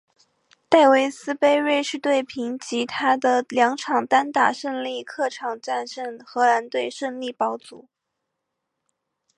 [0.67, 7.87] 戴维斯杯瑞士队凭藉他的两场单打胜利客场战胜荷兰队顺利保组。